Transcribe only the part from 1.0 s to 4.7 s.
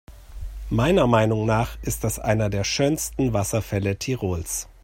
Meinung nach ist das einer der schönsten Wasserfälle Tirols.